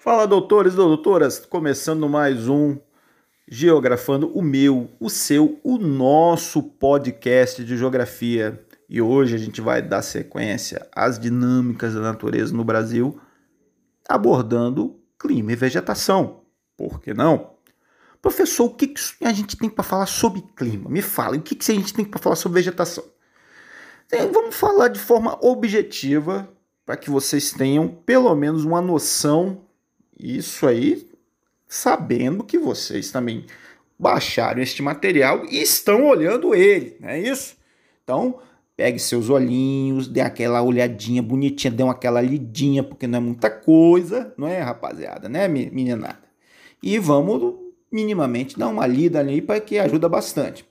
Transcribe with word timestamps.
Fala, 0.00 0.28
doutores 0.28 0.74
e 0.74 0.76
doutoras, 0.76 1.44
começando 1.44 2.08
mais 2.08 2.48
um 2.48 2.78
Geografando, 3.48 4.30
o 4.32 4.40
meu, 4.40 4.88
o 5.00 5.10
seu, 5.10 5.58
o 5.64 5.76
nosso 5.76 6.62
podcast 6.62 7.64
de 7.64 7.76
geografia. 7.76 8.64
E 8.88 9.02
hoje 9.02 9.34
a 9.34 9.38
gente 9.38 9.60
vai 9.60 9.82
dar 9.82 10.02
sequência 10.02 10.88
às 10.94 11.18
dinâmicas 11.18 11.94
da 11.94 12.00
natureza 12.00 12.54
no 12.54 12.62
Brasil, 12.62 13.20
abordando 14.08 15.00
clima 15.18 15.50
e 15.50 15.56
vegetação. 15.56 16.44
Por 16.76 17.00
que 17.00 17.12
não? 17.12 17.54
Professor, 18.22 18.66
o 18.66 18.74
que 18.74 18.94
a 19.24 19.32
gente 19.32 19.56
tem 19.56 19.68
para 19.68 19.82
falar 19.82 20.06
sobre 20.06 20.42
clima? 20.54 20.88
Me 20.88 21.02
fala, 21.02 21.36
o 21.36 21.42
que 21.42 21.58
a 21.72 21.74
gente 21.74 21.92
tem 21.92 22.04
para 22.04 22.20
falar 22.20 22.36
sobre 22.36 22.60
vegetação? 22.60 23.02
Vamos 24.32 24.54
falar 24.54 24.86
de 24.86 25.00
forma 25.00 25.36
objetiva, 25.44 26.48
para 26.86 26.96
que 26.96 27.10
vocês 27.10 27.50
tenham 27.50 27.88
pelo 27.88 28.32
menos 28.36 28.64
uma 28.64 28.80
noção 28.80 29.66
isso 30.18 30.66
aí, 30.66 31.08
sabendo 31.66 32.42
que 32.44 32.58
vocês 32.58 33.10
também 33.10 33.44
baixaram 33.98 34.62
este 34.62 34.82
material 34.82 35.44
e 35.46 35.60
estão 35.60 36.06
olhando 36.06 36.54
ele, 36.54 36.96
não 37.00 37.08
é 37.08 37.20
isso? 37.20 37.56
Então, 38.04 38.40
pegue 38.76 38.98
seus 38.98 39.28
olhinhos, 39.28 40.06
dê 40.06 40.20
aquela 40.20 40.62
olhadinha 40.62 41.22
bonitinha, 41.22 41.70
dê 41.70 41.82
aquela 41.82 42.20
lidinha, 42.20 42.82
porque 42.82 43.06
não 43.06 43.18
é 43.18 43.20
muita 43.20 43.50
coisa, 43.50 44.32
não 44.36 44.46
é, 44.46 44.60
rapaziada, 44.60 45.28
né, 45.28 45.48
meninada? 45.48 46.22
E 46.82 46.98
vamos 46.98 47.56
minimamente 47.90 48.58
dar 48.58 48.68
uma 48.68 48.86
lida 48.86 49.18
ali 49.18 49.42
para 49.42 49.60
que 49.60 49.78
ajuda 49.78 50.08
bastante. 50.08 50.64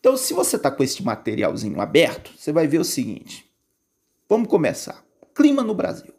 Então, 0.00 0.16
se 0.16 0.32
você 0.32 0.56
está 0.56 0.70
com 0.70 0.82
este 0.82 1.04
materialzinho 1.04 1.80
aberto, 1.80 2.32
você 2.36 2.52
vai 2.52 2.66
ver 2.66 2.78
o 2.78 2.84
seguinte. 2.84 3.48
Vamos 4.28 4.48
começar. 4.48 5.04
Clima 5.34 5.62
no 5.62 5.74
Brasil. 5.74 6.17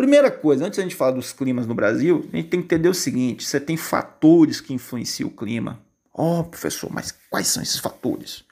Primeira 0.00 0.30
coisa, 0.30 0.64
antes 0.64 0.78
a 0.78 0.82
gente 0.82 0.94
falar 0.94 1.10
dos 1.10 1.30
climas 1.30 1.66
no 1.66 1.74
Brasil, 1.74 2.26
a 2.32 2.36
gente 2.36 2.48
tem 2.48 2.60
que 2.60 2.64
entender 2.64 2.88
o 2.88 2.94
seguinte: 2.94 3.46
você 3.46 3.60
tem 3.60 3.76
fatores 3.76 4.58
que 4.58 4.72
influenciam 4.72 5.28
o 5.28 5.30
clima. 5.30 5.78
Ó, 6.14 6.40
oh, 6.40 6.44
professor, 6.44 6.90
mas 6.90 7.12
quais 7.28 7.48
são 7.48 7.62
esses 7.62 7.78
fatores? 7.78 8.42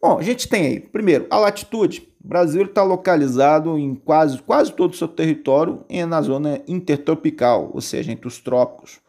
Bom, 0.00 0.18
a 0.18 0.22
gente 0.22 0.48
tem 0.48 0.64
aí, 0.64 0.80
primeiro, 0.80 1.26
a 1.28 1.36
latitude. 1.36 2.08
O 2.24 2.26
Brasil 2.26 2.64
está 2.64 2.82
localizado 2.82 3.78
em 3.78 3.94
quase, 3.94 4.40
quase 4.40 4.72
todo 4.72 4.94
o 4.94 4.96
seu 4.96 5.06
território 5.06 5.84
na 6.08 6.22
zona 6.22 6.62
intertropical, 6.66 7.70
ou 7.74 7.82
seja, 7.82 8.10
entre 8.10 8.26
os 8.26 8.38
trópicos, 8.38 9.00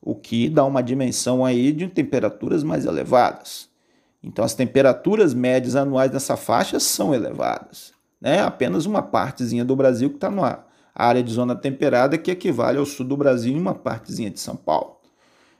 o 0.00 0.14
que 0.14 0.48
dá 0.48 0.64
uma 0.64 0.82
dimensão 0.82 1.44
aí 1.44 1.72
de 1.72 1.88
temperaturas 1.88 2.64
mais 2.64 2.86
elevadas. 2.86 3.68
Então, 4.22 4.42
as 4.42 4.54
temperaturas 4.54 5.34
médias 5.34 5.76
anuais 5.76 6.10
nessa 6.10 6.38
faixa 6.38 6.80
são 6.80 7.14
elevadas. 7.14 7.92
Né? 8.18 8.40
Apenas 8.40 8.86
uma 8.86 9.02
partezinha 9.02 9.62
do 9.62 9.76
Brasil 9.76 10.08
que 10.08 10.16
está 10.16 10.30
no 10.30 10.42
ar 10.42 10.71
a 10.94 11.06
área 11.06 11.22
de 11.22 11.32
zona 11.32 11.54
temperada 11.54 12.18
que 12.18 12.30
equivale 12.30 12.78
ao 12.78 12.86
sul 12.86 13.06
do 13.06 13.16
Brasil 13.16 13.54
e 13.54 13.58
uma 13.58 13.74
partezinha 13.74 14.30
de 14.30 14.40
São 14.40 14.56
Paulo. 14.56 14.96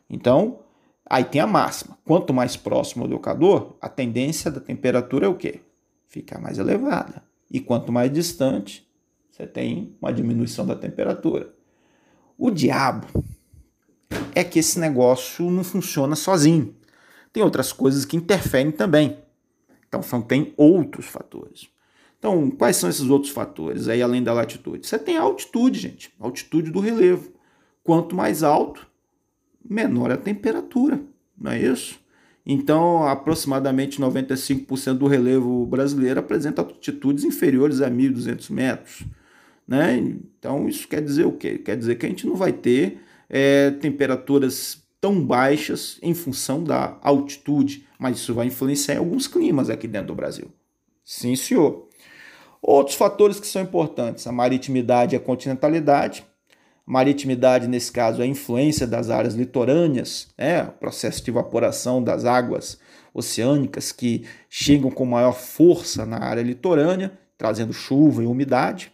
Então, 0.08 0.60
aí 1.06 1.24
tem 1.24 1.40
a 1.40 1.46
máxima. 1.46 1.98
Quanto 2.04 2.34
mais 2.34 2.56
próximo 2.56 3.08
do 3.08 3.16
Equador, 3.16 3.76
a 3.80 3.88
tendência 3.88 4.50
da 4.50 4.60
temperatura 4.60 5.26
é 5.26 5.28
o 5.28 5.34
quê? 5.34 5.60
Ficar 6.08 6.38
mais 6.38 6.58
elevada. 6.58 7.22
E 7.50 7.60
quanto 7.60 7.90
mais 7.90 8.12
distante, 8.12 8.86
você 9.30 9.46
tem 9.46 9.96
uma 10.00 10.12
diminuição 10.12 10.66
da 10.66 10.76
temperatura. 10.76 11.52
O 12.36 12.50
diabo 12.50 13.06
é 14.34 14.44
que 14.44 14.58
esse 14.58 14.78
negócio 14.78 15.50
não 15.50 15.64
funciona 15.64 16.14
sozinho. 16.14 16.74
Tem 17.32 17.42
outras 17.42 17.72
coisas 17.72 18.04
que 18.04 18.16
interferem 18.16 18.70
também. 18.70 19.16
Então, 19.88 20.02
são, 20.02 20.20
tem 20.20 20.52
outros 20.56 21.06
fatores. 21.06 21.71
Então, 22.22 22.48
quais 22.52 22.76
são 22.76 22.88
esses 22.88 23.10
outros 23.10 23.32
fatores 23.32 23.88
aí 23.88 24.00
além 24.00 24.22
da 24.22 24.32
latitude? 24.32 24.86
Você 24.86 24.96
tem 24.96 25.16
a 25.16 25.22
altitude, 25.22 25.80
gente, 25.80 26.14
altitude 26.20 26.70
do 26.70 26.78
relevo. 26.78 27.32
Quanto 27.82 28.14
mais 28.14 28.44
alto, 28.44 28.86
menor 29.68 30.12
a 30.12 30.16
temperatura, 30.16 31.02
não 31.36 31.50
é 31.50 31.60
isso? 31.60 31.98
Então, 32.46 33.04
aproximadamente 33.08 34.00
95% 34.00 34.98
do 34.98 35.08
relevo 35.08 35.66
brasileiro 35.66 36.20
apresenta 36.20 36.62
altitudes 36.62 37.24
inferiores 37.24 37.80
a 37.80 37.90
1.200 37.90 38.52
metros. 38.52 39.02
Né? 39.66 39.96
Então, 39.98 40.68
isso 40.68 40.86
quer 40.86 41.02
dizer 41.02 41.26
o 41.26 41.32
quê? 41.32 41.58
Quer 41.58 41.76
dizer 41.76 41.96
que 41.96 42.06
a 42.06 42.08
gente 42.08 42.24
não 42.24 42.36
vai 42.36 42.52
ter 42.52 43.00
é, 43.28 43.72
temperaturas 43.72 44.80
tão 45.00 45.20
baixas 45.20 45.98
em 46.00 46.14
função 46.14 46.62
da 46.62 47.00
altitude, 47.02 47.84
mas 47.98 48.18
isso 48.18 48.32
vai 48.32 48.46
influenciar 48.46 48.94
em 48.94 48.98
alguns 48.98 49.26
climas 49.26 49.68
aqui 49.68 49.88
dentro 49.88 50.08
do 50.08 50.14
Brasil. 50.14 50.48
Sim, 51.04 51.34
senhor. 51.34 51.88
Outros 52.62 52.96
fatores 52.96 53.40
que 53.40 53.46
são 53.46 53.60
importantes, 53.60 54.24
a 54.24 54.30
maritimidade 54.30 55.16
e 55.16 55.18
a 55.18 55.20
continentalidade. 55.20 56.24
Maritimidade, 56.86 57.66
nesse 57.66 57.90
caso, 57.90 58.22
é 58.22 58.24
a 58.24 58.28
influência 58.28 58.86
das 58.86 59.10
áreas 59.10 59.34
litorâneas, 59.34 60.28
é, 60.38 60.62
o 60.62 60.72
processo 60.72 61.24
de 61.24 61.30
evaporação 61.30 62.00
das 62.00 62.24
águas 62.24 62.78
oceânicas 63.12 63.90
que 63.90 64.24
chegam 64.48 64.92
com 64.92 65.04
maior 65.04 65.32
força 65.32 66.06
na 66.06 66.22
área 66.22 66.42
litorânea, 66.42 67.18
trazendo 67.36 67.72
chuva 67.72 68.22
e 68.22 68.26
umidade. 68.26 68.92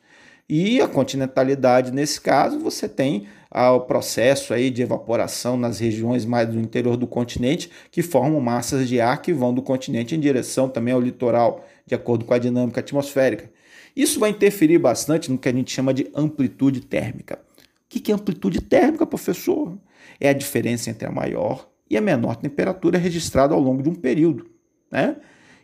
E 0.48 0.80
a 0.80 0.88
continentalidade, 0.88 1.92
nesse 1.92 2.18
caso, 2.18 2.58
você 2.58 2.88
tem 2.88 3.28
ah, 3.50 3.72
o 3.72 3.82
processo 3.82 4.54
aí 4.54 4.70
de 4.70 4.80
evaporação 4.80 5.58
nas 5.58 5.78
regiões 5.78 6.24
mais 6.24 6.48
do 6.48 6.58
interior 6.58 6.96
do 6.96 7.06
continente, 7.06 7.70
que 7.90 8.02
formam 8.02 8.40
massas 8.40 8.88
de 8.88 8.98
ar 8.98 9.20
que 9.20 9.32
vão 9.32 9.52
do 9.52 9.60
continente 9.60 10.14
em 10.14 10.20
direção 10.20 10.68
também 10.68 10.94
ao 10.94 11.00
litoral, 11.00 11.66
de 11.86 11.94
acordo 11.94 12.24
com 12.24 12.32
a 12.32 12.38
dinâmica 12.38 12.80
atmosférica. 12.80 13.57
Isso 13.98 14.20
vai 14.20 14.30
interferir 14.30 14.78
bastante 14.78 15.28
no 15.28 15.36
que 15.36 15.48
a 15.48 15.52
gente 15.52 15.72
chama 15.72 15.92
de 15.92 16.08
amplitude 16.14 16.82
térmica. 16.82 17.40
O 17.56 17.88
que 17.88 18.12
é 18.12 18.14
amplitude 18.14 18.60
térmica, 18.60 19.04
professor? 19.04 19.76
É 20.20 20.28
a 20.28 20.32
diferença 20.32 20.88
entre 20.88 21.08
a 21.08 21.10
maior 21.10 21.68
e 21.90 21.96
a 21.96 22.00
menor 22.00 22.36
temperatura 22.36 22.96
registrada 22.96 23.54
ao 23.54 23.60
longo 23.60 23.82
de 23.82 23.88
um 23.88 23.96
período. 23.96 24.46
Né? 24.88 25.16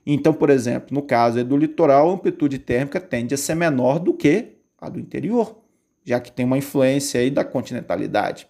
Então, 0.05 0.35
por 0.35 0.51
exemplo, 0.51 0.89
no 0.91 1.01
caso 1.01 1.45
do 1.45 1.57
litoral, 1.57 2.11
a 2.11 2.15
amplitude 2.15 2.59
térmica 2.59 3.01
tende 3.01 3.35
a 3.35 3.39
ser 3.39 3.55
menor 3.55 4.01
do 4.01 4.13
que 4.13 4.57
a 4.81 4.89
do 4.89 4.99
interior, 4.99 5.57
já 6.05 6.19
que 6.19 6.33
tem 6.33 6.45
uma 6.45 6.59
influência 6.59 7.21
aí 7.21 7.31
da 7.31 7.45
continentalidade. 7.45 8.49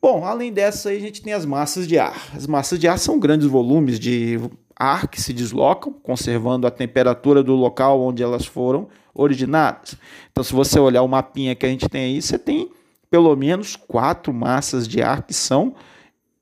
Bom, 0.00 0.24
além 0.24 0.50
dessa, 0.50 0.88
a 0.88 0.98
gente 0.98 1.20
tem 1.20 1.34
as 1.34 1.44
massas 1.44 1.86
de 1.86 1.98
ar. 1.98 2.30
As 2.34 2.46
massas 2.46 2.78
de 2.78 2.88
ar 2.88 2.98
são 2.98 3.18
grandes 3.18 3.48
volumes 3.48 4.00
de 4.00 4.40
ar 4.76 5.08
que 5.08 5.20
se 5.20 5.32
deslocam, 5.32 5.92
conservando 6.02 6.66
a 6.66 6.70
temperatura 6.70 7.42
do 7.42 7.54
local 7.54 8.00
onde 8.02 8.22
elas 8.22 8.44
foram 8.44 8.88
originadas. 9.14 9.96
Então, 10.30 10.44
se 10.44 10.52
você 10.52 10.78
olhar 10.78 11.02
o 11.02 11.08
mapinha 11.08 11.54
que 11.54 11.64
a 11.64 11.68
gente 11.68 11.88
tem 11.88 12.04
aí, 12.04 12.22
você 12.22 12.38
tem 12.38 12.70
pelo 13.10 13.34
menos 13.34 13.74
quatro 13.76 14.32
massas 14.34 14.86
de 14.86 15.00
ar 15.00 15.22
que 15.22 15.32
são 15.32 15.74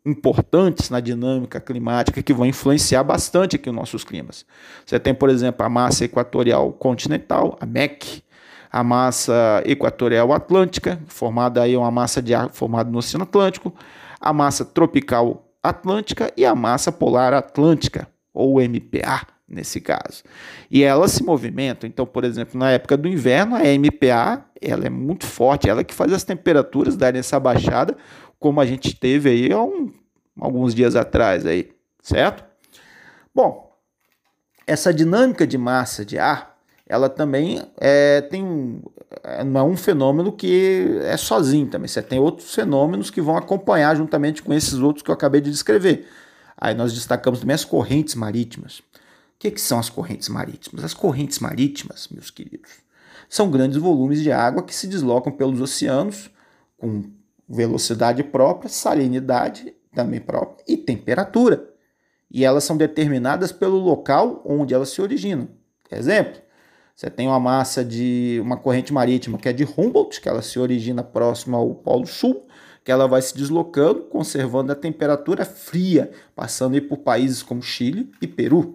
importantes 0.05 0.91
na 0.91 1.01
dinâmica 1.01 1.61
climática 1.61 2.23
que 2.23 2.35
vão 2.35 2.45
influenciar 2.45 3.05
bastante 3.05 3.57
aqui 3.57 3.71
os 3.71 3.75
nossos 3.75 4.05
climas. 4.05 4.45
Você 4.85 4.99
tem, 4.99 5.15
por 5.15 5.31
exemplo, 5.31 5.65
a 5.65 5.69
massa 5.69 6.05
equatorial 6.05 6.73
continental, 6.73 7.57
a 7.61 7.65
MEC, 7.65 8.23
a 8.71 8.83
massa 8.83 9.63
equatorial 9.65 10.33
atlântica, 10.33 11.01
formada 11.07 11.63
aí 11.63 11.77
uma 11.77 11.91
massa 11.91 12.21
de 12.21 12.35
ar 12.35 12.51
formada 12.51 12.91
no 12.91 12.99
Oceano 12.99 13.23
Atlântico, 13.23 13.73
a 14.21 14.33
massa 14.33 14.65
tropical 14.65 15.47
atlântica 15.63 16.33
e 16.37 16.45
a 16.45 16.55
massa 16.55 16.91
polar 16.91 17.33
atlântica 17.33 18.09
ou 18.35 18.61
MPA 18.61 19.27
nesse 19.49 19.81
caso. 19.81 20.25
E 20.71 20.83
elas 20.83 21.13
se 21.13 21.23
movimentam. 21.23 21.89
Então, 21.89 22.05
por 22.05 22.25
exemplo, 22.25 22.59
na 22.59 22.73
época 22.73 22.97
do 22.97 23.09
inverno, 23.09 23.55
a 23.55 23.61
MPA 23.61 24.45
ela 24.61 24.87
é 24.87 24.91
muito 24.91 25.27
forte, 25.27 25.69
ela 25.69 25.85
que 25.85 25.95
faz 25.95 26.13
as 26.13 26.25
temperaturas 26.25 26.97
darem 26.97 27.21
essa 27.21 27.39
baixada, 27.39 27.97
como 28.39 28.61
a 28.61 28.67
gente 28.67 28.97
teve 28.97 29.31
aí 29.31 29.53
há 29.53 29.63
um, 29.63 29.93
alguns 30.39 30.75
dias 30.75 30.97
atrás 30.97 31.47
aí, 31.47 31.71
certo? 32.03 32.45
Bom, 33.35 33.73
essa 34.67 34.93
dinâmica 34.93 35.47
de 35.47 35.59
massa 35.59 36.05
de 36.05 36.19
ar, 36.19 36.57
ela 36.87 37.09
também 37.09 37.63
é, 37.79 38.23
tem 38.23 38.83
é, 39.23 39.45
não 39.45 39.61
é 39.61 39.65
um 39.65 39.77
fenômeno 39.77 40.33
que 40.33 40.99
é 41.03 41.17
sozinho 41.17 41.67
também. 41.67 41.89
Você 41.89 42.03
tem 42.03 42.19
outros 42.19 42.55
fenômenos 42.55 43.11
que 43.11 43.21
vão 43.21 43.37
acompanhar 43.37 43.97
juntamente 43.97 44.43
com 44.43 44.53
esses 44.53 44.75
outros 44.75 45.03
que 45.03 45.11
eu 45.11 45.15
acabei 45.15 45.41
de 45.41 45.51
descrever. 45.51 46.07
Aí 46.57 46.75
nós 46.75 46.93
destacamos 46.93 47.41
também 47.41 47.55
as 47.55 47.65
correntes 47.65 48.15
marítimas. 48.15 48.79
O 48.79 48.83
que, 49.39 49.51
que 49.51 49.61
são 49.61 49.79
as 49.79 49.91
correntes 49.91 50.29
marítimas? 50.29 50.85
As 50.85 50.95
correntes 50.95 51.39
marítimas, 51.39 52.09
meus 52.09 52.31
queridos, 52.31 52.71
são 53.29 53.51
grandes 53.51 53.79
volumes 53.79 54.23
de 54.23 54.31
água 54.31 54.63
que 54.63 54.75
se 54.75 54.87
deslocam 54.87 55.33
pelos 55.33 55.61
oceanos 55.61 56.31
com 56.79 57.05
velocidade 57.49 58.23
própria, 58.23 58.69
salinidade 58.69 59.75
também 59.95 60.21
própria 60.21 60.65
e 60.67 60.77
temperatura. 60.77 61.71
E 62.31 62.45
elas 62.45 62.65
são 62.65 62.77
determinadas 62.77 63.53
pelo 63.53 63.79
local 63.79 64.43
onde 64.45 64.75
elas 64.75 64.89
se 64.89 65.01
originam. 65.01 65.49
Exemplo, 65.91 66.41
você 66.95 67.11
tem 67.11 67.27
uma 67.27 67.41
massa 67.41 67.85
de 67.85 68.39
uma 68.43 68.57
corrente 68.57 68.93
marítima 68.93 69.39
que 69.39 69.49
é 69.49 69.53
de 69.53 69.65
Humboldt, 69.65 70.21
que 70.21 70.29
ela 70.29 70.43
se 70.43 70.59
origina 70.59 71.03
próximo 71.03 71.57
ao 71.57 71.75
Polo 71.75 72.07
Sul, 72.07 72.47
que 72.85 72.93
ela 72.93 73.09
vai 73.09 73.23
se 73.23 73.35
deslocando, 73.35 74.03
conservando 74.03 74.71
a 74.71 74.75
temperatura 74.75 75.45
fria, 75.45 76.13
passando 76.37 76.81
por 76.83 76.99
países 76.99 77.43
como 77.43 77.63
Chile 77.63 78.13
e 78.21 78.27
Peru. 78.27 78.75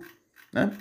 Né? 0.51 0.71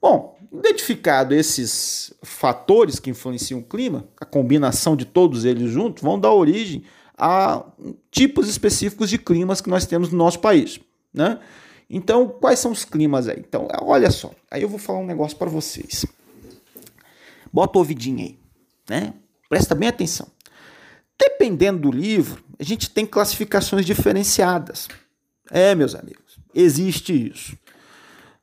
Bom, 0.00 0.36
Identificado 0.52 1.34
esses 1.34 2.14
fatores 2.22 2.98
que 2.98 3.10
influenciam 3.10 3.60
o 3.60 3.62
clima, 3.62 4.08
a 4.18 4.24
combinação 4.24 4.96
de 4.96 5.04
todos 5.04 5.44
eles 5.44 5.70
juntos 5.70 6.02
vão 6.02 6.18
dar 6.18 6.32
origem 6.32 6.84
a 7.16 7.64
tipos 8.10 8.48
específicos 8.48 9.10
de 9.10 9.18
climas 9.18 9.60
que 9.60 9.68
nós 9.68 9.86
temos 9.86 10.10
no 10.10 10.16
nosso 10.16 10.38
país, 10.38 10.80
né? 11.12 11.40
Então, 11.90 12.28
quais 12.28 12.58
são 12.58 12.72
os 12.72 12.84
climas 12.84 13.28
aí? 13.28 13.38
Então, 13.38 13.68
olha 13.82 14.10
só, 14.10 14.32
aí 14.50 14.62
eu 14.62 14.68
vou 14.68 14.78
falar 14.78 14.98
um 14.98 15.06
negócio 15.06 15.36
para 15.36 15.50
vocês. 15.50 16.06
Bota 17.52 17.78
o 17.78 17.80
ouvidinho 17.80 18.20
aí, 18.20 18.38
né? 18.88 19.14
Presta 19.48 19.74
bem 19.74 19.88
atenção. 19.88 20.26
Dependendo 21.18 21.80
do 21.80 21.90
livro, 21.90 22.42
a 22.58 22.62
gente 22.62 22.90
tem 22.90 23.06
classificações 23.06 23.84
diferenciadas. 23.84 24.88
É, 25.50 25.74
meus 25.74 25.94
amigos, 25.94 26.38
existe 26.54 27.30
isso. 27.30 27.56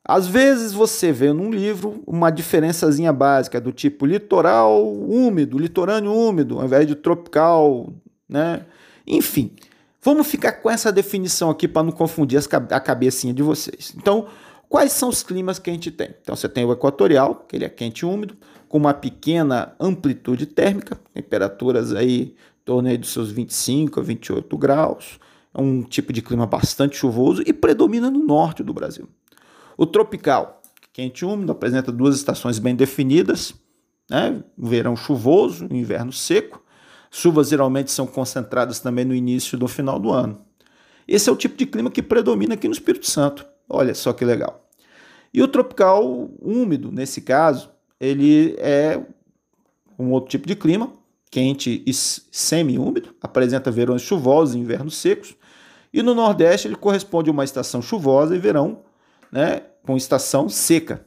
Às 0.06 0.28
vezes 0.28 0.74
você 0.74 1.14
vê 1.14 1.32
num 1.32 1.50
livro 1.50 2.04
uma 2.06 2.30
diferençazinha 2.30 3.14
básica 3.14 3.62
do 3.62 3.72
tipo 3.72 4.06
litoral 4.06 4.86
úmido, 4.94 5.58
litorâneo 5.58 6.14
úmido, 6.14 6.60
ao 6.60 6.66
invés 6.66 6.86
de 6.86 6.94
tropical, 6.94 7.94
né? 8.28 8.66
Enfim, 9.08 9.52
vamos 10.02 10.28
ficar 10.28 10.54
com 10.54 10.70
essa 10.70 10.92
definição 10.92 11.50
aqui 11.50 11.70
para 11.70 11.84
não 11.84 11.92
confundir 11.92 12.38
a 12.38 12.80
cabecinha 12.82 13.34
de 13.34 13.42
vocês. 13.42 13.94
Então, 13.96 14.28
quais 14.68 14.92
são 14.92 15.08
os 15.08 15.24
climas 15.24 15.58
que 15.58 15.70
a 15.70 15.74
gente 15.74 15.90
tem? 15.90 16.14
Então, 16.22 16.36
você 16.36 16.50
tem 16.50 16.66
o 16.66 16.74
equatorial, 16.74 17.46
que 17.48 17.56
ele 17.56 17.64
é 17.64 17.70
quente 17.70 18.00
e 18.02 18.06
úmido, 18.06 18.36
com 18.68 18.78
uma 18.78 18.94
pequena 18.94 19.74
amplitude 19.80 20.48
térmica, 20.48 21.00
temperaturas 21.14 21.94
aí 21.94 22.36
torno 22.66 22.90
aí 22.90 22.98
dos 22.98 23.12
seus 23.12 23.32
25 23.32 24.00
a 24.00 24.04
28 24.04 24.58
graus. 24.58 25.20
É 25.54 25.62
um 25.62 25.84
tipo 25.84 26.12
de 26.12 26.22
clima 26.22 26.46
bastante 26.46 26.98
chuvoso 26.98 27.44
e 27.46 27.54
predomina 27.54 28.10
no 28.10 28.20
norte 28.20 28.64
do 28.64 28.74
Brasil. 28.74 29.08
O 29.78 29.86
tropical, 29.86 30.62
quente 30.92 31.22
e 31.22 31.26
úmido, 31.26 31.52
apresenta 31.52 31.92
duas 31.92 32.16
estações 32.16 32.60
bem 32.60 32.76
definidas, 32.76 33.54
né? 34.10 34.44
verão 34.58 34.96
chuvoso, 34.96 35.68
inverno 35.72 36.12
seco. 36.12 36.64
Chuvas 37.12 37.50
geralmente 37.50 37.92
são 37.92 38.08
concentradas 38.08 38.80
também 38.80 39.06
no 39.06 39.14
início 39.14 39.56
e 39.56 39.60
no 39.60 39.68
final 39.68 40.00
do 40.00 40.12
ano. 40.12 40.42
Esse 41.08 41.30
é 41.30 41.32
o 41.32 41.36
tipo 41.36 41.56
de 41.56 41.66
clima 41.66 41.92
que 41.92 42.02
predomina 42.02 42.56
aqui 42.56 42.68
no 42.68 42.74
Espírito 42.74 43.10
Santo. 43.10 43.46
Olha 43.70 43.94
só 43.94 44.14
que 44.14 44.26
legal. 44.26 44.68
E 45.34 45.42
o 45.42 45.48
tropical 45.48 46.30
úmido, 46.42 46.92
nesse 46.92 47.22
caso, 47.22 47.70
ele 48.00 48.56
é 48.60 49.04
um 49.98 50.12
outro 50.12 50.30
tipo 50.30 50.48
de 50.48 50.56
clima, 50.56 50.94
quente 51.34 51.82
e 51.84 51.92
semi-úmido, 51.92 53.16
apresenta 53.20 53.72
verões 53.72 54.04
chuvosos 54.04 54.54
e 54.54 54.60
invernos 54.60 54.96
secos. 54.98 55.36
E 55.92 56.04
no 56.04 56.14
Nordeste 56.14 56.68
ele 56.68 56.76
corresponde 56.76 57.28
a 57.28 57.34
uma 57.34 57.44
estação 57.44 57.82
chuvosa 57.82 58.36
e 58.36 58.40
verão, 58.40 58.84
né, 59.32 59.64
com 59.82 59.98
estação 59.98 60.48
seca. 60.48 61.04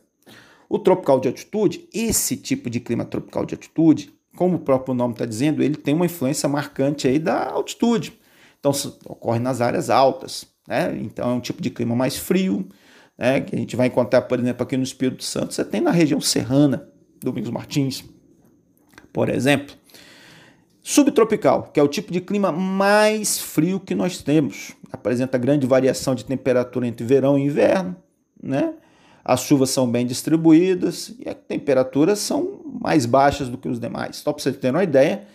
O 0.69 0.81
tropical 0.81 1.20
de 1.20 1.28
altitude, 1.28 1.88
esse 1.94 2.37
tipo 2.37 2.69
de 2.69 2.81
clima 2.81 3.05
tropical 3.05 3.46
de 3.46 3.55
altitude, 3.55 4.12
como 4.37 4.56
o 4.56 4.58
próprio 4.58 4.94
nome 4.94 5.12
está 5.12 5.25
dizendo, 5.25 5.62
ele 5.62 5.76
tem 5.76 5.94
uma 5.94 6.06
influência 6.06 6.49
marcante 6.49 7.06
aí 7.06 7.20
da 7.20 7.49
altitude. 7.49 8.19
Então, 8.58 8.72
ocorre 9.05 9.38
nas 9.38 9.61
áreas 9.61 9.90
altas. 9.90 10.44
Né? 10.67 10.99
Então, 11.02 11.31
é 11.31 11.34
um 11.34 11.40
tipo 11.40 11.62
de 11.62 11.70
clima 11.70 11.94
mais 11.94 12.17
frio, 12.17 12.69
né? 13.17 13.43
que 13.43 13.55
a 13.55 13.58
gente 13.61 13.76
vai 13.76 13.87
encontrar, 13.87 14.22
por 14.22 14.40
exemplo, 14.40 14.64
aqui 14.64 14.76
no 14.76 14.82
Espírito 14.82 15.22
Santo. 15.22 15.55
Você 15.55 15.64
tem 15.64 15.81
na 15.81 15.93
região 15.93 16.20
serrana, 16.20 16.88
Domingos 17.22 17.50
Martins, 17.50 18.05
por 19.12 19.29
exemplo. 19.29 19.76
Subtropical, 20.88 21.64
que 21.72 21.80
é 21.80 21.82
o 21.82 21.88
tipo 21.88 22.12
de 22.12 22.20
clima 22.20 22.52
mais 22.52 23.40
frio 23.40 23.80
que 23.80 23.92
nós 23.92 24.22
temos. 24.22 24.72
Apresenta 24.92 25.36
grande 25.36 25.66
variação 25.66 26.14
de 26.14 26.24
temperatura 26.24 26.86
entre 26.86 27.04
verão 27.04 27.36
e 27.36 27.42
inverno. 27.42 27.96
Né? 28.40 28.72
as 29.28 29.40
chuvas 29.40 29.70
são 29.70 29.90
bem 29.90 30.06
distribuídas 30.06 31.12
e 31.18 31.28
as 31.28 31.34
temperaturas 31.34 32.20
são 32.20 32.60
mais 32.80 33.04
baixas 33.04 33.48
do 33.48 33.58
que 33.58 33.68
os 33.68 33.80
demais. 33.80 34.18
Só 34.18 34.32
para 34.32 34.40
você 34.40 34.52
ter 34.52 34.70
uma 34.70 34.84
ideia, 34.84 35.26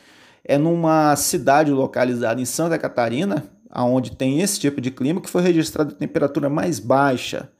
é 0.45 0.57
numa 0.57 1.13
cidade 1.17 1.71
localizada 1.71 2.39
em 2.39 2.45
Santa 2.45 2.79
Catarina, 2.79 3.43
onde 3.75 4.15
tem 4.15 4.39
esse 4.39 4.57
tipo 4.57 4.79
de 4.79 4.91
clima, 4.91 5.19
que 5.19 5.29
foi 5.29 5.41
registrada 5.41 5.91
a 5.91 5.95
temperatura 5.95 6.49
mais 6.49 6.79
baixa 6.79 7.51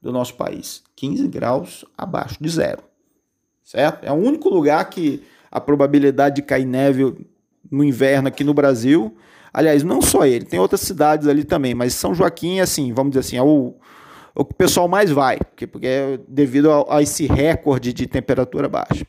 do 0.00 0.12
nosso 0.12 0.34
país, 0.34 0.84
15 0.94 1.26
graus 1.26 1.84
abaixo 1.98 2.36
de 2.40 2.48
zero. 2.48 2.84
Certo? 3.64 4.04
É 4.04 4.12
o 4.12 4.14
único 4.14 4.48
lugar 4.48 4.88
que 4.88 5.24
a 5.50 5.60
probabilidade 5.60 6.36
de 6.36 6.42
cair 6.42 6.64
neve 6.64 7.16
no 7.70 7.84
inverno 7.84 8.28
aqui 8.28 8.42
no 8.42 8.52
Brasil, 8.52 9.16
aliás, 9.52 9.82
não 9.82 10.02
só 10.02 10.26
ele, 10.26 10.44
tem 10.44 10.58
outras 10.58 10.80
cidades 10.80 11.28
ali 11.28 11.44
também, 11.44 11.74
mas 11.74 11.94
São 11.94 12.14
Joaquim, 12.14 12.60
assim, 12.60 12.92
vamos 12.92 13.12
dizer 13.12 13.20
assim, 13.20 13.36
é 13.36 13.42
o 13.42 13.74
o 14.34 14.44
que 14.44 14.52
o 14.52 14.56
pessoal 14.56 14.88
mais 14.88 15.10
vai, 15.10 15.38
porque, 15.38 15.66
porque 15.66 15.86
é 15.86 16.18
devido 16.28 16.70
a, 16.70 16.96
a, 16.96 17.02
esse 17.02 17.26
recorde 17.26 17.92
de 17.92 18.06
temperatura 18.06 18.68
baixa. 18.68 19.06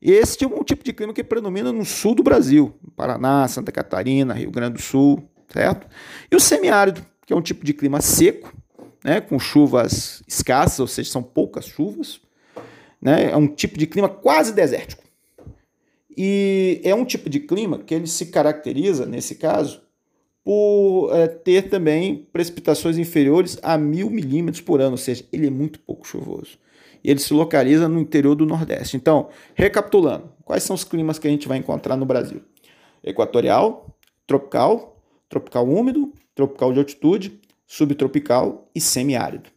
E 0.00 0.12
esse 0.12 0.42
é 0.44 0.46
um 0.46 0.62
tipo 0.62 0.84
de 0.84 0.92
clima 0.92 1.12
que 1.12 1.24
predomina 1.24 1.72
no 1.72 1.84
sul 1.84 2.14
do 2.14 2.22
Brasil, 2.22 2.74
Paraná, 2.94 3.48
Santa 3.48 3.72
Catarina, 3.72 4.34
Rio 4.34 4.50
Grande 4.50 4.74
do 4.74 4.82
Sul, 4.82 5.28
certo? 5.52 5.86
E 6.30 6.36
o 6.36 6.40
semiárido, 6.40 7.04
que 7.26 7.32
é 7.32 7.36
um 7.36 7.42
tipo 7.42 7.64
de 7.64 7.72
clima 7.72 8.00
seco, 8.00 8.52
né, 9.02 9.20
com 9.20 9.38
chuvas 9.38 10.22
escassas, 10.26 10.80
ou 10.80 10.86
seja, 10.86 11.10
são 11.10 11.22
poucas 11.22 11.66
chuvas, 11.66 12.20
né, 13.00 13.30
é 13.30 13.36
um 13.36 13.46
tipo 13.46 13.78
de 13.78 13.86
clima 13.86 14.08
quase 14.08 14.52
desértico. 14.52 15.02
E 16.16 16.80
é 16.82 16.94
um 16.94 17.04
tipo 17.04 17.28
de 17.28 17.40
clima 17.40 17.78
que 17.78 17.94
ele 17.94 18.06
se 18.06 18.26
caracteriza, 18.26 19.04
nesse 19.04 19.34
caso, 19.34 19.82
por 20.42 21.10
é, 21.12 21.26
ter 21.26 21.68
também 21.68 22.26
precipitações 22.32 22.96
inferiores 22.96 23.58
a 23.62 23.76
mil 23.76 24.08
milímetros 24.08 24.62
por 24.62 24.80
ano, 24.80 24.92
ou 24.92 24.96
seja, 24.96 25.24
ele 25.32 25.48
é 25.48 25.50
muito 25.50 25.80
pouco 25.80 26.06
chuvoso. 26.06 26.58
E 27.02 27.10
ele 27.10 27.20
se 27.20 27.34
localiza 27.34 27.88
no 27.88 28.00
interior 28.00 28.34
do 28.34 28.46
Nordeste. 28.46 28.96
Então, 28.96 29.28
recapitulando, 29.54 30.30
quais 30.44 30.62
são 30.62 30.74
os 30.74 30.84
climas 30.84 31.18
que 31.18 31.28
a 31.28 31.30
gente 31.30 31.46
vai 31.46 31.58
encontrar 31.58 31.96
no 31.96 32.06
Brasil? 32.06 32.40
Equatorial, 33.04 33.96
tropical, 34.26 35.00
tropical 35.28 35.68
úmido, 35.68 36.12
tropical 36.34 36.72
de 36.72 36.78
altitude, 36.78 37.40
subtropical 37.66 38.70
e 38.74 38.80
semiárido. 38.80 39.50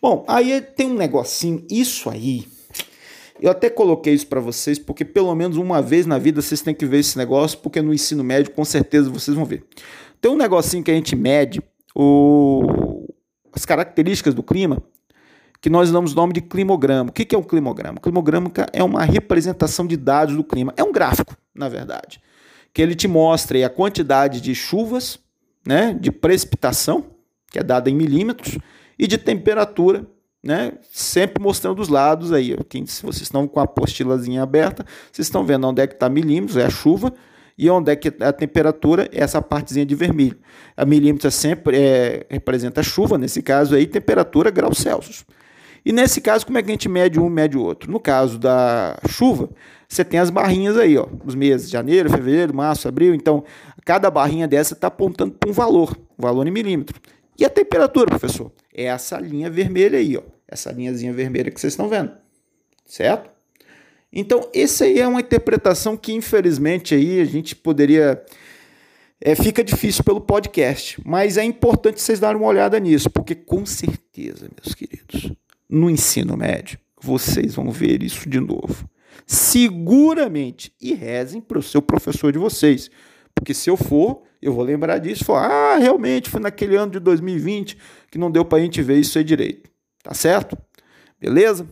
Bom, 0.00 0.24
aí 0.26 0.60
tem 0.60 0.88
um 0.88 0.94
negocinho, 0.94 1.64
isso 1.70 2.10
aí. 2.10 2.44
Eu 3.42 3.50
até 3.50 3.68
coloquei 3.68 4.14
isso 4.14 4.28
para 4.28 4.38
vocês 4.38 4.78
porque 4.78 5.04
pelo 5.04 5.34
menos 5.34 5.56
uma 5.56 5.82
vez 5.82 6.06
na 6.06 6.16
vida 6.16 6.40
vocês 6.40 6.62
têm 6.62 6.72
que 6.72 6.86
ver 6.86 7.00
esse 7.00 7.18
negócio, 7.18 7.58
porque 7.58 7.82
no 7.82 7.92
ensino 7.92 8.22
médio 8.22 8.52
com 8.52 8.64
certeza 8.64 9.10
vocês 9.10 9.36
vão 9.36 9.44
ver. 9.44 9.64
Tem 10.20 10.30
um 10.30 10.36
negocinho 10.36 10.84
que 10.84 10.92
a 10.92 10.94
gente 10.94 11.16
mede 11.16 11.60
o, 11.92 13.04
as 13.52 13.66
características 13.66 14.32
do 14.32 14.44
clima, 14.44 14.80
que 15.60 15.68
nós 15.68 15.90
damos 15.90 16.12
o 16.12 16.14
nome 16.14 16.32
de 16.32 16.40
climograma. 16.40 17.10
O 17.10 17.12
que 17.12 17.34
é 17.34 17.38
um 17.38 17.42
climograma? 17.42 17.98
Climograma 18.00 18.48
é 18.72 18.84
uma 18.84 19.02
representação 19.02 19.88
de 19.88 19.96
dados 19.96 20.36
do 20.36 20.44
clima. 20.44 20.72
É 20.76 20.84
um 20.84 20.92
gráfico, 20.92 21.36
na 21.52 21.68
verdade, 21.68 22.20
que 22.72 22.80
ele 22.80 22.94
te 22.94 23.08
mostra 23.08 23.66
a 23.66 23.68
quantidade 23.68 24.40
de 24.40 24.54
chuvas, 24.54 25.18
né, 25.66 25.96
de 26.00 26.12
precipitação, 26.12 27.06
que 27.50 27.58
é 27.58 27.62
dada 27.64 27.90
em 27.90 27.94
milímetros, 27.94 28.56
e 28.96 29.08
de 29.08 29.18
temperatura, 29.18 30.06
né, 30.42 30.72
sempre 30.90 31.42
mostrando 31.42 31.80
os 31.80 31.88
lados 31.88 32.32
aí. 32.32 32.56
Quem, 32.68 32.84
se 32.84 33.02
vocês 33.02 33.22
estão 33.22 33.46
com 33.46 33.60
a 33.60 33.62
apostilazinha 33.62 34.42
aberta, 34.42 34.84
vocês 35.10 35.26
estão 35.26 35.44
vendo 35.44 35.66
onde 35.68 35.80
é 35.80 35.86
que 35.86 35.94
está 35.94 36.08
milímetros, 36.08 36.56
é 36.56 36.64
a 36.64 36.70
chuva, 36.70 37.12
e 37.56 37.70
onde 37.70 37.92
é 37.92 37.96
que 37.96 38.12
a 38.20 38.32
temperatura 38.32 39.08
é 39.12 39.22
essa 39.22 39.40
partezinha 39.40 39.86
de 39.86 39.94
vermelho. 39.94 40.36
A 40.76 40.84
milímetro 40.84 41.28
é 41.28 41.30
sempre 41.30 41.76
é, 41.76 42.26
representa 42.28 42.82
chuva, 42.82 43.16
nesse 43.16 43.42
caso 43.42 43.74
aí, 43.74 43.86
temperatura 43.86 44.50
graus 44.50 44.78
Celsius. 44.78 45.24
E 45.84 45.92
nesse 45.92 46.20
caso, 46.20 46.46
como 46.46 46.58
é 46.58 46.62
que 46.62 46.70
a 46.70 46.72
gente 46.72 46.88
mede 46.88 47.18
um 47.18 47.28
mede 47.28 47.56
o 47.56 47.62
outro? 47.62 47.90
No 47.90 47.98
caso 47.98 48.38
da 48.38 48.96
chuva, 49.08 49.50
você 49.88 50.04
tem 50.04 50.18
as 50.18 50.30
barrinhas 50.30 50.76
aí, 50.76 50.96
ó, 50.96 51.06
os 51.24 51.34
meses 51.34 51.68
janeiro, 51.68 52.08
fevereiro, 52.08 52.54
março, 52.54 52.88
abril. 52.88 53.14
Então, 53.14 53.44
cada 53.84 54.10
barrinha 54.10 54.46
dessa 54.46 54.74
está 54.74 54.86
apontando 54.86 55.32
para 55.32 55.50
um 55.50 55.52
valor, 55.52 55.96
um 56.18 56.22
valor 56.22 56.46
em 56.46 56.50
milímetro. 56.50 57.00
E 57.38 57.44
a 57.44 57.50
temperatura, 57.50 58.06
professor? 58.06 58.52
É 58.74 58.84
essa 58.84 59.18
linha 59.18 59.50
vermelha 59.50 59.98
aí, 59.98 60.16
ó, 60.16 60.22
essa 60.48 60.72
linhazinha 60.72 61.12
vermelha 61.12 61.50
que 61.50 61.60
vocês 61.60 61.72
estão 61.72 61.88
vendo, 61.88 62.12
certo? 62.86 63.30
Então, 64.12 64.48
essa 64.54 64.84
aí 64.84 64.98
é 64.98 65.08
uma 65.08 65.20
interpretação 65.20 65.96
que, 65.96 66.12
infelizmente, 66.12 66.94
aí 66.94 67.20
a 67.20 67.24
gente 67.24 67.56
poderia. 67.56 68.22
É, 69.20 69.34
fica 69.34 69.62
difícil 69.62 70.02
pelo 70.02 70.20
podcast, 70.20 71.00
mas 71.04 71.36
é 71.36 71.44
importante 71.44 72.00
vocês 72.00 72.18
darem 72.18 72.40
uma 72.40 72.48
olhada 72.48 72.78
nisso, 72.80 73.08
porque 73.08 73.34
com 73.34 73.64
certeza, 73.64 74.50
meus 74.60 74.74
queridos, 74.74 75.32
no 75.70 75.88
ensino 75.88 76.36
médio, 76.36 76.78
vocês 77.00 77.54
vão 77.54 77.70
ver 77.70 78.02
isso 78.02 78.28
de 78.28 78.40
novo. 78.40 78.88
Seguramente. 79.26 80.72
E 80.80 80.92
rezem 80.94 81.40
para 81.40 81.58
o 81.58 81.62
seu 81.62 81.80
professor 81.80 82.32
de 82.32 82.38
vocês. 82.38 82.90
Porque 83.34 83.54
se 83.54 83.70
eu 83.70 83.76
for, 83.76 84.22
eu 84.42 84.52
vou 84.52 84.64
lembrar 84.64 84.98
disso. 84.98 85.24
Falar, 85.24 85.46
ah, 85.48 85.76
realmente 85.76 86.28
foi 86.28 86.40
naquele 86.40 86.76
ano 86.76 86.92
de 86.92 86.98
2020 86.98 87.78
que 88.10 88.18
não 88.18 88.30
deu 88.30 88.44
para 88.44 88.58
a 88.58 88.60
gente 88.60 88.82
ver 88.82 88.98
isso 88.98 89.16
aí 89.16 89.24
direito. 89.24 89.70
Tá 90.02 90.12
certo? 90.12 90.58
Beleza? 91.20 91.66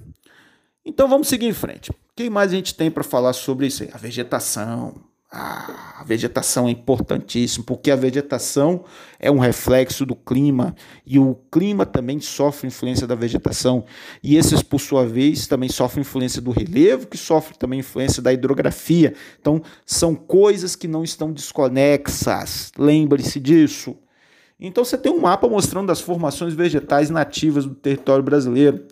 Então 0.85 1.09
vamos 1.09 1.29
seguir 1.29 1.47
em 1.47 1.53
frente. 1.53 1.91
O 1.91 1.95
que 2.15 2.31
mais 2.31 2.53
a 2.53 2.55
gente 2.55 2.75
tem 2.75 2.91
para 2.91 3.03
falar 3.03 3.33
sobre 3.33 3.67
isso 3.67 3.83
aí? 3.83 3.91
A 3.93 3.99
vegetação, 3.99 4.95
a 5.33 6.03
vegetação 6.05 6.67
é 6.67 6.73
importantíssima, 6.73 7.65
porque 7.65 7.91
a 7.93 7.97
vegetação 7.97 8.85
é 9.17 9.31
um 9.31 9.39
reflexo 9.39 10.05
do 10.05 10.17
clima 10.17 10.75
e 11.07 11.21
o 11.21 11.37
clima 11.53 11.87
também 11.87 12.19
sofre 12.19 12.67
influência 12.67 13.07
da 13.07 13.15
vegetação. 13.15 13.85
E 14.25 14.37
esses, 14.37 14.61
por 14.61 14.81
sua 14.81 15.07
vez, 15.07 15.47
também 15.47 15.69
sofrem 15.69 16.01
influência 16.01 16.43
do 16.43 16.51
relevo, 16.51 17.07
que 17.07 17.17
sofre 17.17 17.57
também 17.57 17.79
influência 17.79 18.21
da 18.21 18.33
hidrografia. 18.33 19.15
Então, 19.41 19.63
são 19.87 20.17
coisas 20.17 20.75
que 20.75 20.89
não 20.89 21.05
estão 21.05 21.33
desconexas. 21.33 22.73
Lembre-se 22.77 23.39
disso. 23.39 23.97
Então, 24.59 24.85
você 24.85 24.99
tem 24.99 25.13
um 25.13 25.21
mapa 25.21 25.49
mostrando 25.49 25.93
as 25.93 26.01
formações 26.01 26.55
vegetais 26.55 27.09
nativas 27.09 27.65
do 27.65 27.75
território 27.75 28.25
brasileiro. 28.25 28.85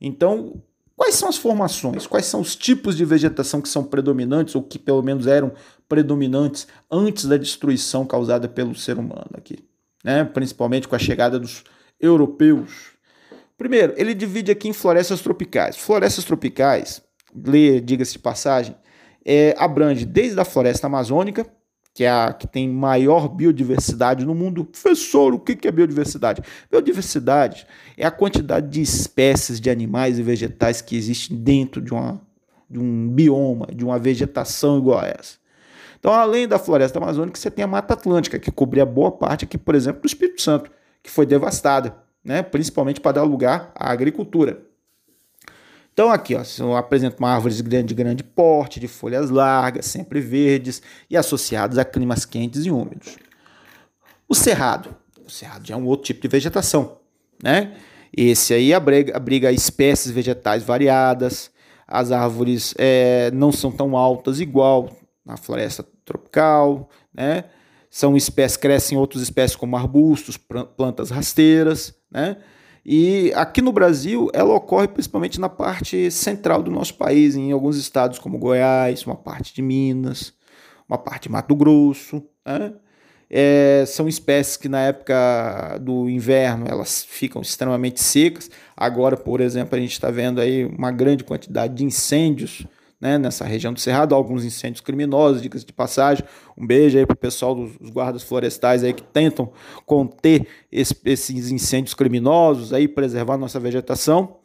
Então, 0.00 0.62
Quais 1.00 1.14
são 1.14 1.30
as 1.30 1.38
formações? 1.38 2.06
Quais 2.06 2.26
são 2.26 2.42
os 2.42 2.54
tipos 2.54 2.94
de 2.94 3.06
vegetação 3.06 3.62
que 3.62 3.70
são 3.70 3.82
predominantes 3.82 4.54
ou 4.54 4.62
que 4.62 4.78
pelo 4.78 5.02
menos 5.02 5.26
eram 5.26 5.50
predominantes 5.88 6.68
antes 6.90 7.24
da 7.24 7.38
destruição 7.38 8.04
causada 8.04 8.46
pelo 8.46 8.74
ser 8.74 8.98
humano 8.98 9.30
aqui, 9.32 9.64
né? 10.04 10.24
Principalmente 10.24 10.86
com 10.86 10.94
a 10.94 10.98
chegada 10.98 11.38
dos 11.38 11.64
europeus. 11.98 12.90
Primeiro, 13.56 13.94
ele 13.96 14.12
divide 14.12 14.50
aqui 14.50 14.68
em 14.68 14.74
florestas 14.74 15.22
tropicais. 15.22 15.78
Florestas 15.78 16.22
tropicais, 16.22 17.00
lê, 17.34 17.80
diga-se 17.80 18.12
de 18.12 18.18
passagem, 18.18 18.76
é, 19.24 19.54
abrange 19.56 20.04
desde 20.04 20.38
a 20.38 20.44
floresta 20.44 20.86
amazônica, 20.86 21.46
que 22.00 22.04
é 22.04 22.10
a 22.10 22.32
que 22.32 22.46
tem 22.46 22.66
maior 22.66 23.28
biodiversidade 23.28 24.24
no 24.24 24.34
mundo. 24.34 24.64
Professor, 24.64 25.34
o 25.34 25.38
que 25.38 25.68
é 25.68 25.70
biodiversidade? 25.70 26.40
Biodiversidade 26.70 27.66
é 27.94 28.06
a 28.06 28.10
quantidade 28.10 28.68
de 28.68 28.80
espécies 28.80 29.60
de 29.60 29.68
animais 29.68 30.18
e 30.18 30.22
vegetais 30.22 30.80
que 30.80 30.96
existe 30.96 31.34
dentro 31.34 31.78
de, 31.82 31.92
uma, 31.92 32.18
de 32.70 32.78
um 32.78 33.06
bioma, 33.06 33.66
de 33.66 33.84
uma 33.84 33.98
vegetação 33.98 34.78
igual 34.78 35.00
a 35.00 35.08
essa. 35.08 35.36
Então, 35.98 36.10
além 36.10 36.48
da 36.48 36.58
floresta 36.58 36.98
amazônica, 36.98 37.38
você 37.38 37.50
tem 37.50 37.66
a 37.66 37.68
Mata 37.68 37.92
Atlântica, 37.92 38.38
que 38.38 38.50
cobria 38.50 38.86
boa 38.86 39.12
parte 39.12 39.44
aqui, 39.44 39.58
por 39.58 39.74
exemplo, 39.74 40.00
do 40.00 40.06
Espírito 40.06 40.40
Santo, 40.40 40.70
que 41.02 41.10
foi 41.10 41.26
devastada, 41.26 41.94
né? 42.24 42.42
principalmente 42.42 42.98
para 42.98 43.12
dar 43.12 43.24
lugar 43.24 43.72
à 43.74 43.92
agricultura. 43.92 44.62
Então 46.00 46.10
aqui, 46.10 46.34
ó, 46.34 46.42
eu 46.58 46.74
apresento 46.74 47.18
uma 47.18 47.28
árvore 47.28 47.54
de 47.54 47.62
grande, 47.62 47.88
de 47.88 47.94
grande 47.94 48.24
porte, 48.24 48.80
de 48.80 48.88
folhas 48.88 49.28
largas, 49.28 49.84
sempre 49.84 50.18
verdes 50.18 50.80
e 51.10 51.14
associadas 51.14 51.76
a 51.76 51.84
climas 51.84 52.24
quentes 52.24 52.64
e 52.64 52.70
úmidos. 52.70 53.18
O 54.26 54.34
cerrado. 54.34 54.96
O 55.26 55.30
cerrado 55.30 55.68
já 55.68 55.74
é 55.74 55.76
um 55.76 55.84
outro 55.84 56.06
tipo 56.06 56.22
de 56.22 56.28
vegetação, 56.28 56.96
né? 57.42 57.76
Esse 58.16 58.54
aí 58.54 58.72
abriga, 58.72 59.14
abriga 59.14 59.52
espécies 59.52 60.10
vegetais 60.10 60.62
variadas, 60.62 61.50
as 61.86 62.10
árvores 62.10 62.74
é, 62.78 63.30
não 63.34 63.52
são 63.52 63.70
tão 63.70 63.94
altas 63.94 64.40
igual 64.40 64.88
na 65.22 65.36
floresta 65.36 65.84
tropical, 66.02 66.88
né? 67.12 67.44
São 67.90 68.16
espécies, 68.16 68.56
crescem 68.56 68.96
outras 68.96 69.22
espécies 69.22 69.54
como 69.54 69.76
arbustos, 69.76 70.38
plantas 70.38 71.10
rasteiras, 71.10 71.94
né? 72.10 72.38
E 72.84 73.32
aqui 73.34 73.60
no 73.60 73.72
Brasil, 73.72 74.30
ela 74.32 74.54
ocorre 74.54 74.88
principalmente 74.88 75.38
na 75.38 75.48
parte 75.48 76.10
central 76.10 76.62
do 76.62 76.70
nosso 76.70 76.94
país, 76.94 77.36
em 77.36 77.52
alguns 77.52 77.76
estados 77.76 78.18
como 78.18 78.38
Goiás, 78.38 79.04
uma 79.04 79.16
parte 79.16 79.54
de 79.54 79.60
Minas, 79.60 80.32
uma 80.88 80.98
parte 80.98 81.24
de 81.24 81.28
Mato 81.30 81.54
Grosso. 81.54 82.22
Né? 82.44 82.72
É, 83.28 83.84
são 83.86 84.08
espécies 84.08 84.56
que 84.56 84.68
na 84.68 84.80
época 84.80 85.78
do 85.80 86.08
inverno 86.08 86.66
elas 86.68 87.04
ficam 87.04 87.42
extremamente 87.42 88.00
secas. 88.00 88.50
Agora, 88.76 89.16
por 89.16 89.40
exemplo, 89.40 89.76
a 89.76 89.80
gente 89.80 89.92
está 89.92 90.10
vendo 90.10 90.40
aí 90.40 90.64
uma 90.64 90.90
grande 90.90 91.22
quantidade 91.22 91.74
de 91.74 91.84
incêndios 91.84 92.66
né, 93.00 93.16
nessa 93.16 93.44
região 93.44 93.72
do 93.72 93.80
Cerrado, 93.80 94.14
alguns 94.14 94.44
incêndios 94.44 94.80
criminosos, 94.80 95.40
dicas 95.40 95.64
de 95.64 95.72
passagem. 95.72 96.24
Um 96.56 96.66
beijo 96.66 96.98
aí 96.98 97.06
para 97.06 97.14
o 97.14 97.16
pessoal 97.16 97.54
dos 97.54 97.90
guardas 97.90 98.22
florestais 98.22 98.84
aí 98.84 98.92
que 98.92 99.02
tentam 99.02 99.50
conter 99.86 100.46
esse, 100.70 100.94
esses 101.04 101.50
incêndios 101.50 101.94
criminosos, 101.94 102.72
aí 102.72 102.86
preservar 102.86 103.38
nossa 103.38 103.58
vegetação. 103.58 104.36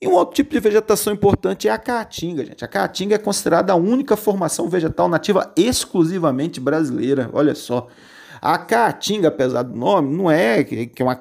E 0.00 0.08
um 0.08 0.12
outro 0.12 0.36
tipo 0.36 0.50
de 0.52 0.60
vegetação 0.60 1.12
importante 1.12 1.68
é 1.68 1.70
a 1.70 1.76
caatinga, 1.76 2.44
gente. 2.44 2.64
A 2.64 2.68
caatinga 2.68 3.16
é 3.16 3.18
considerada 3.18 3.72
a 3.72 3.76
única 3.76 4.16
formação 4.16 4.68
vegetal 4.68 5.08
nativa 5.08 5.52
exclusivamente 5.56 6.58
brasileira. 6.58 7.28
Olha 7.32 7.54
só. 7.54 7.88
A 8.40 8.56
caatinga, 8.56 9.28
apesar 9.28 9.62
do 9.62 9.76
nome, 9.76 10.16
não 10.16 10.30
é 10.30 10.64
que 10.64 10.90
é 10.96 11.02
uma 11.02 11.20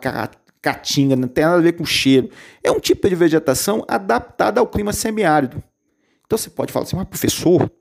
caatinga, 0.61 1.17
não 1.17 1.27
tem 1.27 1.43
nada 1.43 1.57
a 1.57 1.61
ver 1.61 1.73
com 1.73 1.83
cheiro. 1.83 2.29
É 2.63 2.71
um 2.71 2.79
tipo 2.79 3.09
de 3.09 3.15
vegetação 3.15 3.83
adaptada 3.85 4.61
ao 4.61 4.67
clima 4.67 4.93
semiárido. 4.93 5.61
Então 6.29 6.37
você 6.37 6.51
pode 6.51 6.71
falar 6.71 6.85
assim, 6.85 6.95
mas 6.95 7.07
professor, 7.07 7.71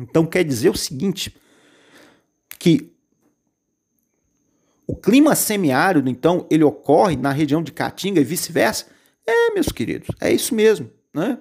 então 0.00 0.24
quer 0.24 0.42
dizer 0.42 0.70
o 0.70 0.76
seguinte, 0.76 1.36
que 2.58 2.90
o 4.86 4.96
clima 4.96 5.34
semiárido, 5.34 6.08
então, 6.08 6.46
ele 6.50 6.64
ocorre 6.64 7.16
na 7.16 7.30
região 7.30 7.62
de 7.62 7.70
Caatinga 7.70 8.18
e 8.18 8.24
vice-versa? 8.24 8.86
É, 9.26 9.52
meus 9.52 9.68
queridos, 9.68 10.08
é 10.22 10.32
isso 10.32 10.54
mesmo, 10.54 10.90
né? 11.12 11.38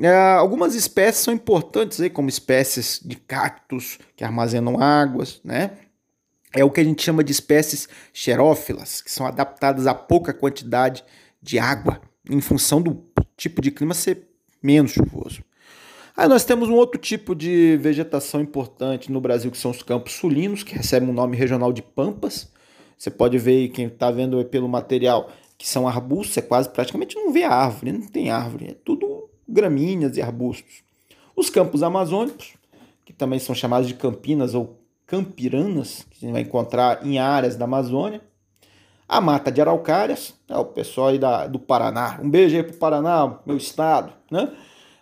É, 0.00 0.14
algumas 0.34 0.76
espécies 0.76 1.24
são 1.24 1.34
importantes 1.34 2.00
aí, 2.00 2.08
como 2.08 2.28
espécies 2.28 3.00
de 3.04 3.16
cactos 3.16 3.98
que 4.14 4.22
armazenam 4.22 4.80
águas, 4.80 5.40
né? 5.42 5.72
É 6.54 6.64
o 6.64 6.70
que 6.70 6.80
a 6.80 6.84
gente 6.84 7.02
chama 7.02 7.24
de 7.24 7.32
espécies 7.32 7.88
xerófilas, 8.12 9.02
que 9.02 9.10
são 9.10 9.26
adaptadas 9.26 9.88
a 9.88 9.94
pouca 9.94 10.32
quantidade 10.32 11.04
de 11.42 11.58
água, 11.58 12.00
em 12.30 12.40
função 12.40 12.80
do 12.80 13.04
tipo 13.36 13.60
de 13.60 13.72
clima 13.72 13.94
ser 13.94 14.29
menos 14.62 14.92
chuvoso. 14.92 15.42
Aí 16.16 16.28
nós 16.28 16.44
temos 16.44 16.68
um 16.68 16.74
outro 16.74 17.00
tipo 17.00 17.34
de 17.34 17.78
vegetação 17.78 18.40
importante 18.40 19.10
no 19.10 19.20
Brasil, 19.20 19.50
que 19.50 19.58
são 19.58 19.70
os 19.70 19.82
campos 19.82 20.12
sulinos, 20.12 20.62
que 20.62 20.74
recebem 20.74 21.08
o 21.08 21.12
um 21.12 21.14
nome 21.14 21.36
regional 21.36 21.72
de 21.72 21.82
pampas. 21.82 22.50
Você 22.98 23.10
pode 23.10 23.38
ver, 23.38 23.68
quem 23.68 23.86
está 23.86 24.10
vendo 24.10 24.44
pelo 24.44 24.68
material, 24.68 25.30
que 25.56 25.66
são 25.66 25.88
arbustos, 25.88 26.36
é 26.36 26.42
quase 26.42 26.68
praticamente 26.68 27.16
não 27.16 27.32
vê 27.32 27.44
árvore, 27.44 27.92
não 27.92 28.06
tem 28.06 28.30
árvore, 28.30 28.68
é 28.68 28.74
tudo 28.84 29.30
gramíneas 29.48 30.16
e 30.16 30.22
arbustos. 30.22 30.82
Os 31.34 31.48
campos 31.48 31.82
amazônicos, 31.82 32.54
que 33.04 33.12
também 33.12 33.38
são 33.38 33.54
chamados 33.54 33.88
de 33.88 33.94
campinas 33.94 34.54
ou 34.54 34.78
campiranas, 35.06 36.06
que 36.10 36.20
você 36.20 36.30
vai 36.30 36.42
encontrar 36.42 37.04
em 37.04 37.18
áreas 37.18 37.56
da 37.56 37.64
Amazônia. 37.64 38.20
A 39.12 39.20
mata 39.20 39.50
de 39.50 39.60
araucárias, 39.60 40.34
é 40.48 40.56
o 40.56 40.64
pessoal 40.64 41.08
aí 41.08 41.18
da, 41.18 41.48
do 41.48 41.58
Paraná. 41.58 42.20
Um 42.22 42.30
beijo 42.30 42.56
aí 42.56 42.62
pro 42.62 42.76
Paraná, 42.76 43.40
meu 43.44 43.56
estado, 43.56 44.12
né? 44.30 44.52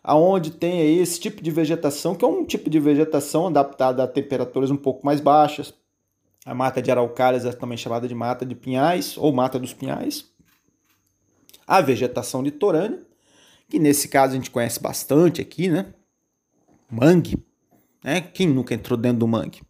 Aonde 0.03 0.51
tem 0.51 0.99
esse 0.99 1.21
tipo 1.21 1.43
de 1.43 1.51
vegetação, 1.51 2.15
que 2.15 2.25
é 2.25 2.29
um 2.29 2.43
tipo 2.43 2.71
de 2.71 2.81
vegetação 2.81 3.49
adaptada 3.49 4.03
a 4.03 4.09
temperaturas 4.09 4.71
um 4.71 4.79
pouco 4.79 5.05
mais 5.05 5.21
baixas. 5.21 5.75
A 6.47 6.55
mata 6.55 6.81
de 6.81 6.91
araucárias 6.91 7.45
é 7.45 7.53
também 7.53 7.77
chamada 7.77 8.09
de 8.09 8.15
mata 8.15 8.47
de 8.47 8.55
pinhais 8.55 9.19
ou 9.19 9.31
mata 9.31 9.59
dos 9.59 9.75
pinhais. 9.75 10.25
A 11.67 11.83
vegetação 11.83 12.41
litorânea, 12.41 13.03
que 13.69 13.79
nesse 13.79 14.09
caso 14.09 14.33
a 14.33 14.37
gente 14.37 14.51
conhece 14.51 14.81
bastante 14.81 15.43
aqui, 15.43 15.69
né? 15.69 15.93
Mangue, 16.91 17.45
né? 18.03 18.23
Quem 18.23 18.47
nunca 18.47 18.73
entrou 18.73 18.97
dentro 18.97 19.19
do 19.19 19.29
mangue? 19.29 19.61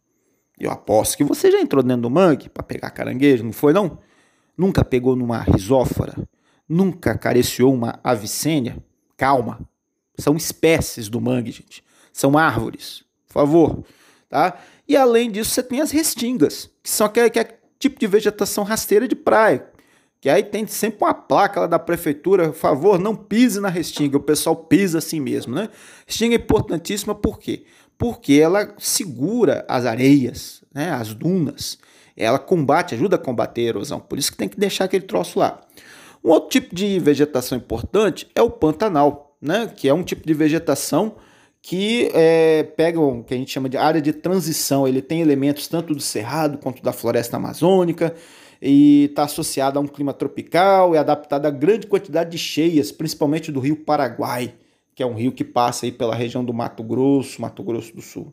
Eu 0.57 0.71
aposto 0.71 1.17
que 1.17 1.25
você 1.25 1.51
já 1.51 1.61
entrou 1.61 1.83
dentro 1.83 2.03
do 2.03 2.11
mangue 2.11 2.49
para 2.49 2.63
pegar 2.63 2.91
caranguejo, 2.91 3.43
não 3.43 3.53
foi 3.53 3.73
não? 3.73 3.99
Nunca 4.59 4.85
pegou 4.85 5.15
numa 5.15 5.39
risófora? 5.39 6.17
Nunca 6.69 7.13
acariciou 7.13 7.73
uma 7.73 8.01
avicênia? 8.03 8.77
Calma. 9.17 9.61
São 10.19 10.37
espécies 10.37 11.09
do 11.09 11.21
mangue, 11.21 11.53
gente. 11.53 11.85
São 12.13 12.37
árvores. 12.37 13.05
Por 13.29 13.35
favor. 13.35 13.85
Tá? 14.29 14.59
E 14.89 14.97
além 14.97 15.31
disso, 15.31 15.51
você 15.51 15.63
tem 15.63 15.81
as 15.81 15.93
restingas, 15.93 16.69
que 16.83 16.91
são 16.91 17.07
aquele, 17.07 17.31
que 17.31 17.39
é 17.39 17.57
tipo 17.79 18.01
de 18.01 18.07
vegetação 18.09 18.65
rasteira 18.65 19.07
de 19.07 19.15
praia. 19.15 19.65
Que 20.21 20.29
aí 20.29 20.43
tem 20.43 20.67
sempre 20.67 21.05
uma 21.05 21.15
placa 21.15 21.61
lá 21.61 21.67
da 21.69 21.79
prefeitura, 21.79 22.49
por 22.49 22.57
favor, 22.57 22.99
não 22.99 23.15
pise 23.15 23.61
na 23.61 23.69
restinga. 23.69 24.17
O 24.17 24.21
pessoal 24.21 24.57
pisa 24.57 24.99
assim 24.99 25.21
mesmo, 25.21 25.55
né? 25.55 25.69
Restinga 26.05 26.35
é 26.35 26.39
importantíssima 26.39 27.15
por 27.15 27.39
quê? 27.39 27.65
Porque 27.97 28.33
ela 28.35 28.75
segura 28.79 29.65
as 29.69 29.87
areias, 29.87 30.65
né? 30.75 30.91
as 30.91 31.15
dunas 31.15 31.79
ela 32.19 32.39
combate, 32.39 32.95
ajuda 32.95 33.17
a 33.17 33.19
combater 33.19 33.63
a 33.63 33.69
erosão. 33.69 34.01
Por 34.01 34.19
isso 34.19 34.33
que 34.33 34.37
tem 34.37 34.49
que 34.49 34.59
deixar 34.59 34.85
aquele 34.85 35.05
troço 35.05 35.39
lá. 35.39 35.61
Um 36.25 36.31
outro 36.31 36.51
tipo 36.51 36.75
de 36.75 36.99
vegetação 36.99 37.57
importante 37.57 38.29
é 38.35 38.43
o 38.43 38.51
pantanal, 38.51 39.37
né? 39.41 39.73
que 39.75 39.89
é 39.89 39.95
um 39.95 40.03
tipo 40.03 40.27
de 40.27 40.35
vegetação 40.35 41.15
que 41.63 42.11
é, 42.15 42.63
pega 42.63 43.01
o 43.01 43.23
que 43.23 43.35
a 43.35 43.37
gente 43.37 43.51
chama 43.51 43.69
de 43.69 43.77
área 43.77 44.01
de 44.01 44.13
transição. 44.13 44.87
Ele 44.87 45.01
tem 45.01 45.21
elementos 45.21 45.69
tanto 45.69 45.95
do 45.95 46.01
cerrado 46.01 46.59
quanto 46.59 46.83
da 46.83 46.93
floresta 46.93 47.37
amazônica 47.37 48.15
e 48.61 49.05
está 49.05 49.25
associado 49.25 49.79
a 49.79 49.83
um 49.83 49.87
clima 49.87 50.13
tropical 50.13 50.95
e 50.95 50.99
adaptado 50.99 51.47
a 51.47 51.51
grande 51.51 51.87
quantidade 51.87 52.31
de 52.31 52.39
cheias, 52.39 52.91
principalmente 52.91 53.53
do 53.53 53.61
rio 53.61 53.77
Paraguai, 53.77 54.55
que 54.95 55.03
é 55.03 55.07
um 55.07 55.15
rio 55.15 55.31
que 55.31 55.45
passa 55.45 55.87
aí 55.87 55.93
pela 55.93 56.15
região 56.15 56.45
do 56.45 56.53
Mato 56.53 56.83
Grosso, 56.83 57.41
Mato 57.41 57.63
Grosso 57.63 57.95
do 57.95 58.03
Sul. 58.03 58.33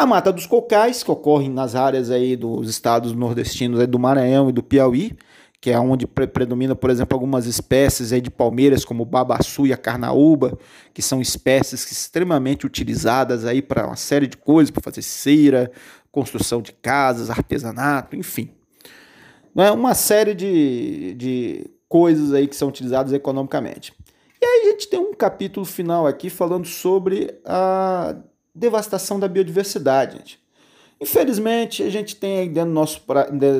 A 0.00 0.06
mata 0.06 0.32
dos 0.32 0.46
cocais, 0.46 1.02
que 1.02 1.10
ocorre 1.10 1.46
nas 1.50 1.74
áreas 1.74 2.10
aí 2.10 2.34
dos 2.34 2.70
estados 2.70 3.12
nordestinos 3.12 3.78
aí 3.78 3.86
do 3.86 3.98
Maranhão 3.98 4.48
e 4.48 4.52
do 4.52 4.62
Piauí, 4.62 5.14
que 5.60 5.70
é 5.70 5.78
onde 5.78 6.06
predomina, 6.06 6.74
por 6.74 6.88
exemplo, 6.88 7.14
algumas 7.14 7.44
espécies 7.44 8.10
aí 8.10 8.22
de 8.22 8.30
palmeiras, 8.30 8.82
como 8.82 9.02
o 9.02 9.06
babaçu 9.06 9.66
e 9.66 9.74
a 9.74 9.76
carnaúba, 9.76 10.58
que 10.94 11.02
são 11.02 11.20
espécies 11.20 11.92
extremamente 11.92 12.64
utilizadas 12.64 13.44
aí 13.44 13.60
para 13.60 13.88
uma 13.88 13.94
série 13.94 14.26
de 14.26 14.38
coisas, 14.38 14.70
para 14.70 14.82
fazer 14.82 15.02
cera, 15.02 15.70
construção 16.10 16.62
de 16.62 16.72
casas, 16.72 17.28
artesanato, 17.28 18.16
enfim. 18.16 18.48
É 19.54 19.70
uma 19.70 19.92
série 19.92 20.32
de, 20.32 21.12
de 21.12 21.70
coisas 21.86 22.32
aí 22.32 22.48
que 22.48 22.56
são 22.56 22.68
utilizadas 22.68 23.12
economicamente. 23.12 23.92
E 24.40 24.46
aí 24.46 24.62
a 24.62 24.70
gente 24.70 24.88
tem 24.88 24.98
um 24.98 25.12
capítulo 25.12 25.66
final 25.66 26.06
aqui 26.06 26.30
falando 26.30 26.66
sobre 26.66 27.38
a 27.44 28.16
devastação 28.54 29.18
da 29.18 29.28
biodiversidade, 29.28 30.18
gente. 30.18 30.40
Infelizmente, 31.00 31.82
a 31.82 31.88
gente 31.88 32.14
tem 32.16 32.40
aí 32.40 32.48
dentro 32.48 32.70
do 32.70 32.74
nosso, 32.74 33.00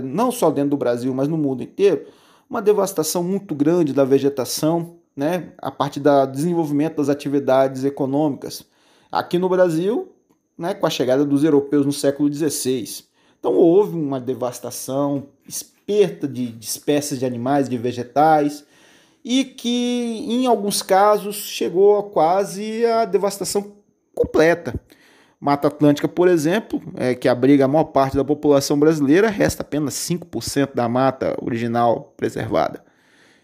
não 0.04 0.30
só 0.30 0.50
dentro 0.50 0.70
do 0.70 0.76
Brasil, 0.76 1.12
mas 1.14 1.26
no 1.26 1.38
mundo 1.38 1.62
inteiro, 1.62 2.06
uma 2.48 2.60
devastação 2.60 3.22
muito 3.22 3.54
grande 3.54 3.94
da 3.94 4.04
vegetação, 4.04 4.96
né, 5.16 5.52
a 5.58 5.70
partir 5.70 6.00
do 6.00 6.26
desenvolvimento 6.26 6.96
das 6.96 7.08
atividades 7.08 7.84
econômicas. 7.84 8.64
Aqui 9.10 9.38
no 9.38 9.48
Brasil, 9.48 10.12
né, 10.58 10.74
com 10.74 10.86
a 10.86 10.90
chegada 10.90 11.24
dos 11.24 11.42
europeus 11.42 11.86
no 11.86 11.92
século 11.92 12.32
XVI. 12.32 13.04
Então 13.38 13.54
houve 13.54 13.96
uma 13.96 14.20
devastação, 14.20 15.28
esperta 15.48 16.28
de, 16.28 16.48
de 16.48 16.66
espécies 16.66 17.18
de 17.18 17.24
animais, 17.24 17.68
de 17.68 17.78
vegetais, 17.78 18.64
e 19.24 19.44
que 19.44 20.26
em 20.28 20.46
alguns 20.46 20.82
casos 20.82 21.36
chegou 21.36 21.98
a 21.98 22.02
quase 22.02 22.84
a 22.84 23.04
devastação 23.04 23.79
completa. 24.14 24.74
Mata 25.40 25.68
Atlântica, 25.68 26.06
por 26.06 26.28
exemplo, 26.28 26.82
é, 26.96 27.14
que 27.14 27.26
abriga 27.26 27.64
a 27.64 27.68
maior 27.68 27.84
parte 27.84 28.16
da 28.16 28.24
população 28.24 28.78
brasileira, 28.78 29.30
resta 29.30 29.62
apenas 29.62 29.94
5% 29.94 30.74
da 30.74 30.86
mata 30.86 31.34
original 31.40 32.12
preservada. 32.16 32.84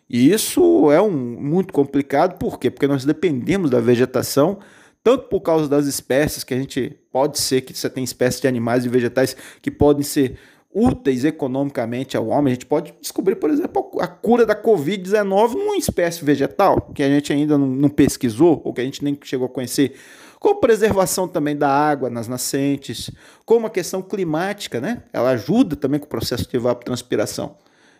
E 0.09 0.31
isso 0.31 0.91
é 0.93 1.01
um, 1.01 1.11
muito 1.11 1.73
complicado, 1.73 2.39
por 2.39 2.59
quê? 2.59 2.71
Porque 2.71 2.87
nós 2.87 3.05
dependemos 3.05 3.71
da 3.71 3.81
vegetação, 3.81 4.59
tanto 5.03 5.25
por 5.29 5.41
causa 5.41 5.69
das 5.69 5.87
espécies, 5.87 6.45
que 6.45 6.53
a 6.53 6.59
gente 6.59 6.97
pode 7.11 7.41
ser 7.41 7.63
que 7.63 7.73
você 7.73 7.89
tem 7.89 8.05
espécies 8.05 8.41
de 8.41 8.47
animais 8.47 8.85
e 8.85 8.89
vegetais 8.89 9.35
que 9.63 9.71
podem 9.71 10.03
ser 10.03 10.37
úteis 10.73 11.25
economicamente 11.25 12.17
ao 12.17 12.27
homem. 12.29 12.53
A 12.53 12.55
gente 12.55 12.67
pode 12.67 12.95
descobrir, 13.01 13.37
por 13.37 13.49
exemplo, 13.49 13.91
a 13.99 14.07
cura 14.07 14.45
da 14.45 14.55
Covid-19 14.55 15.55
numa 15.55 15.77
espécie 15.79 16.23
vegetal, 16.23 16.93
que 16.95 17.03
a 17.03 17.09
gente 17.09 17.33
ainda 17.33 17.57
não, 17.57 17.67
não 17.67 17.89
pesquisou, 17.89 18.61
ou 18.63 18.75
que 18.75 18.83
a 18.83 18.85
gente 18.85 19.03
nem 19.03 19.19
chegou 19.23 19.47
a 19.47 19.49
conhecer 19.49 19.95
como 20.39 20.61
preservação 20.61 21.27
também 21.27 21.57
da 21.57 21.69
água 21.69 22.11
nas 22.11 22.29
nascentes, 22.29 23.11
como 23.45 23.67
a 23.67 23.71
questão 23.71 24.03
climática, 24.03 24.81
né? 24.81 25.03
Ela 25.13 25.31
ajuda 25.31 25.77
também 25.77 25.99
com 25.99 26.07
o 26.07 26.09
processo 26.09 26.49
de 26.49 26.57
evapotranspiração. 26.57 27.57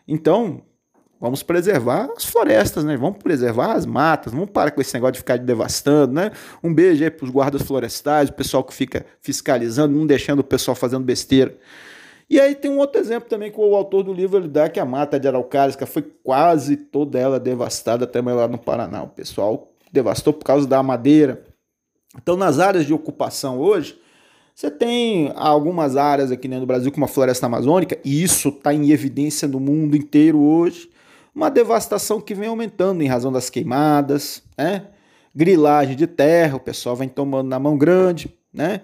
Então, 0.07 0.63
vamos 1.21 1.43
preservar 1.43 2.09
as 2.17 2.25
florestas, 2.25 2.85
né? 2.85 2.97
Vamos 2.97 3.19
preservar 3.19 3.73
as 3.73 3.87
matas, 3.87 4.33
vamos 4.33 4.51
parar 4.51 4.71
com 4.71 4.81
esse 4.81 4.95
negócio 4.95 5.15
de 5.15 5.19
ficar 5.21 5.39
devastando, 5.39 6.13
né? 6.13 6.31
Um 6.63 6.73
beijo 6.73 7.03
aí 7.03 7.11
para 7.11 7.25
os 7.25 7.31
guardas 7.31 7.63
florestais, 7.63 8.29
o 8.29 8.35
pessoal 8.35 8.63
que 8.63 8.75
fica 8.75 9.05
fiscalizando, 9.21 9.97
não 9.97 10.07
deixando 10.07 10.41
o 10.41 10.45
pessoal 10.45 10.75
fazendo 10.75 11.05
besteira. 11.05 11.57
E 12.29 12.41
aí 12.41 12.57
tem 12.57 12.71
um 12.71 12.79
outro 12.79 13.01
exemplo 13.01 13.29
também 13.29 13.53
que 13.53 13.61
o 13.61 13.75
autor 13.77 14.03
do 14.03 14.13
livro 14.13 14.39
ele 14.39 14.49
dá, 14.49 14.69
que 14.69 14.81
é 14.81 14.83
a 14.83 14.87
mata 14.87 15.19
de 15.19 15.29
Araucárias, 15.29 15.77
foi 15.87 16.03
quase 16.25 16.77
toda 16.77 17.19
ela 17.19 17.39
devastada 17.39 18.05
até 18.05 18.21
lá 18.21 18.49
no 18.49 18.59
Paraná. 18.59 19.05
O 19.05 19.09
pessoal 19.09 19.73
devastou 19.93 20.33
por 20.33 20.45
causa 20.45 20.67
da 20.67 20.83
madeira, 20.83 21.45
então, 22.21 22.37
nas 22.37 22.59
áreas 22.59 22.87
de 22.87 22.93
ocupação 22.93 23.59
hoje, 23.59 23.99
você 24.55 24.71
tem 24.71 25.33
algumas 25.37 25.97
áreas 25.97 26.31
aqui 26.31 26.49
dentro 26.49 26.65
do 26.65 26.67
Brasil, 26.67 26.91
como 26.91 27.05
a 27.05 27.09
floresta 27.09 27.47
amazônica, 27.47 27.99
e 28.05 28.23
isso 28.23 28.49
está 28.49 28.73
em 28.73 28.91
evidência 28.91 29.47
no 29.47 29.61
mundo 29.61 29.97
inteiro 29.97 30.41
hoje, 30.41 30.89
uma 31.35 31.51
devastação 31.51 32.21
que 32.21 32.35
vem 32.35 32.49
aumentando 32.49 33.03
em 33.03 33.07
razão 33.07 33.31
das 33.31 33.51
queimadas, 33.51 34.43
né? 34.57 34.87
grilagem 35.35 35.95
de 35.95 36.07
terra, 36.07 36.57
o 36.57 36.61
pessoal 36.61 36.97
vem 36.97 37.11
tomando 37.11 37.49
na 37.49 37.59
mão 37.59 37.77
grande, 37.77 38.35
né? 38.51 38.81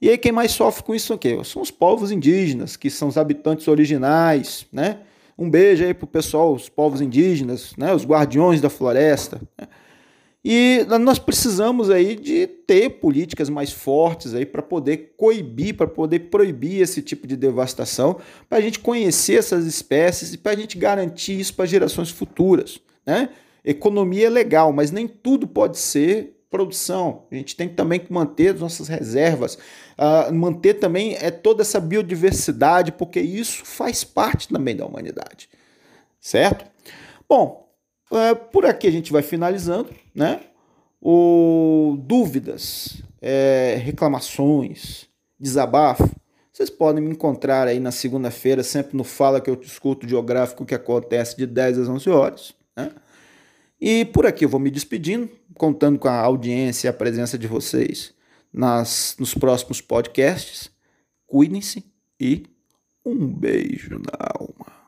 E 0.00 0.08
aí 0.08 0.16
quem 0.16 0.30
mais 0.30 0.52
sofre 0.52 0.84
com 0.84 0.94
isso 0.94 1.12
aqui? 1.12 1.36
São 1.44 1.60
os 1.60 1.72
povos 1.72 2.12
indígenas, 2.12 2.76
que 2.76 2.88
são 2.88 3.08
os 3.08 3.18
habitantes 3.18 3.66
originais, 3.66 4.66
né? 4.72 5.00
Um 5.36 5.50
beijo 5.50 5.84
aí 5.84 5.92
pro 5.92 6.06
pessoal, 6.06 6.54
os 6.54 6.68
povos 6.68 7.00
indígenas, 7.00 7.74
né? 7.76 7.92
Os 7.92 8.06
guardiões 8.06 8.60
da 8.60 8.70
floresta. 8.70 9.40
Né? 9.58 9.66
E 10.48 10.86
nós 11.00 11.18
precisamos 11.18 11.90
aí 11.90 12.14
de 12.14 12.46
ter 12.46 12.88
políticas 13.00 13.50
mais 13.50 13.72
fortes 13.72 14.32
aí 14.32 14.46
para 14.46 14.62
poder 14.62 15.14
coibir, 15.16 15.76
para 15.76 15.88
poder 15.88 16.20
proibir 16.30 16.80
esse 16.80 17.02
tipo 17.02 17.26
de 17.26 17.36
devastação, 17.36 18.20
para 18.48 18.58
a 18.58 18.60
gente 18.60 18.78
conhecer 18.78 19.40
essas 19.40 19.66
espécies 19.66 20.34
e 20.34 20.38
para 20.38 20.52
a 20.52 20.54
gente 20.54 20.78
garantir 20.78 21.36
isso 21.40 21.52
para 21.52 21.66
gerações 21.66 22.10
futuras. 22.10 22.78
Né? 23.04 23.30
Economia 23.64 24.28
é 24.28 24.30
legal, 24.30 24.72
mas 24.72 24.92
nem 24.92 25.08
tudo 25.08 25.48
pode 25.48 25.78
ser 25.78 26.38
produção. 26.48 27.24
A 27.28 27.34
gente 27.34 27.56
tem 27.56 27.68
também 27.68 27.98
que 27.98 28.12
manter 28.12 28.54
as 28.54 28.60
nossas 28.60 28.86
reservas, 28.86 29.58
uh, 29.98 30.32
manter 30.32 30.74
também 30.74 31.16
é, 31.16 31.28
toda 31.28 31.62
essa 31.62 31.80
biodiversidade, 31.80 32.92
porque 32.92 33.18
isso 33.18 33.64
faz 33.64 34.04
parte 34.04 34.46
também 34.46 34.76
da 34.76 34.86
humanidade. 34.86 35.48
Certo? 36.20 36.64
Bom, 37.28 37.65
é, 38.10 38.34
por 38.34 38.64
aqui 38.64 38.86
a 38.86 38.90
gente 38.90 39.12
vai 39.12 39.22
finalizando, 39.22 39.90
né? 40.14 40.40
O, 41.00 41.96
dúvidas, 42.00 43.02
é, 43.20 43.80
reclamações, 43.82 45.06
desabafo, 45.38 46.08
vocês 46.56 46.70
podem 46.70 47.04
me 47.04 47.10
encontrar 47.10 47.68
aí 47.68 47.78
na 47.78 47.90
segunda-feira, 47.90 48.62
sempre 48.62 48.96
no 48.96 49.04
Fala 49.04 49.42
que 49.42 49.50
eu 49.50 49.56
discuto 49.56 50.08
geográfico 50.08 50.64
que 50.64 50.74
acontece 50.74 51.36
de 51.36 51.46
10 51.46 51.80
às 51.80 51.88
11 51.88 52.08
horas. 52.08 52.54
Né? 52.74 52.92
E 53.78 54.06
por 54.06 54.24
aqui 54.24 54.46
eu 54.46 54.48
vou 54.48 54.58
me 54.58 54.70
despedindo, 54.70 55.28
contando 55.54 55.98
com 55.98 56.08
a 56.08 56.18
audiência 56.18 56.88
e 56.88 56.90
a 56.90 56.94
presença 56.94 57.36
de 57.36 57.46
vocês 57.46 58.14
nas, 58.50 59.16
nos 59.18 59.34
próximos 59.34 59.82
podcasts. 59.82 60.70
Cuidem-se 61.26 61.84
e 62.18 62.46
um 63.04 63.26
beijo 63.26 63.98
na 63.98 64.16
alma. 64.18 64.85